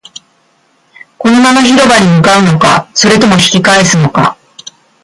[1.19, 4.35] このまま広場に向かうのか、それとも引き返すのか